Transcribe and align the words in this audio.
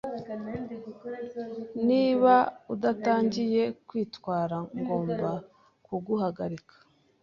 Niba 1.87 2.33
udatangiye 2.73 3.63
kwitwara 3.87 4.57
ngomba 4.79 5.29
kuguhagarika. 5.85 6.75